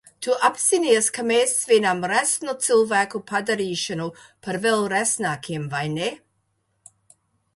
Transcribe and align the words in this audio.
Tu 0.25 0.33
apzinies, 0.47 1.09
ka 1.17 1.23
mēs 1.31 1.51
svinam 1.65 1.99
resnu 2.11 2.55
cilvēku 2.67 3.21
padarīšanu 3.31 4.07
par 4.47 4.59
vēl 4.63 4.89
resnākiem, 4.95 5.67
vai 5.75 5.83
ne? 5.99 6.09